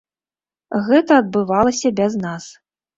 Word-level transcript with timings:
Гэта 0.89 1.19
адбывалася 1.25 1.95
без 2.05 2.21
нас. 2.27 2.53